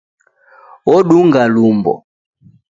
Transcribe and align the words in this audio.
Odunga 0.95 1.41
lumbo 1.53 1.93